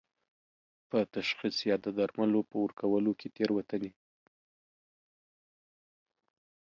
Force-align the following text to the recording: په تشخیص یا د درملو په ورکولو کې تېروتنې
په 0.89 0.99
تشخیص 1.15 1.57
یا 1.69 1.75
د 1.85 1.87
درملو 1.97 2.41
په 2.49 2.55
ورکولو 2.63 3.11
کې 3.19 3.27
تېروتنې 3.35 3.91